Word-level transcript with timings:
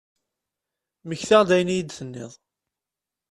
Mmektaɣ-d 1.03 1.49
ayen 1.55 1.69
i 1.71 1.73
iyi-d-tenniḍ. 1.73 2.31